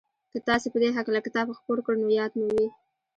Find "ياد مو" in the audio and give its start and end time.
2.19-2.47